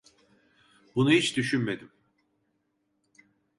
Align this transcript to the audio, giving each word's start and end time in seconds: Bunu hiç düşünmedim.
Bunu 0.95 1.11
hiç 1.11 1.37
düşünmedim. 1.37 1.91